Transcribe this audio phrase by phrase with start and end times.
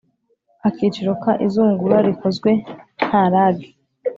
[0.67, 2.49] Akiciro ka izungura rikozwe
[3.05, 3.67] nta rage